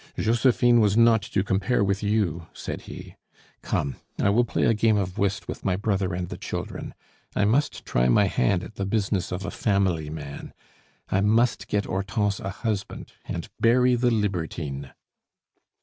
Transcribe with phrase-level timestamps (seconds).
[0.17, 3.17] "Josephine was not to compare with you!" said he.
[3.61, 6.95] "Come; I will play a game of whist with my brother and the children.
[7.35, 10.55] I must try my hand at the business of a family man;
[11.11, 14.89] I must get Hortense a husband, and bury the libertine."